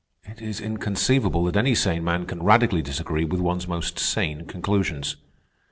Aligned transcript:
It 0.25 0.41
is 0.41 0.59
inconceivable 0.59 1.43
that 1.45 1.55
any 1.55 1.75
sane 1.75 2.03
man 2.03 2.25
can 2.25 2.41
radically 2.41 2.81
disagree 2.81 3.23
with 3.23 3.39
one's 3.39 3.67
most 3.67 3.99
sane 3.99 4.47
conclusions. 4.47 5.15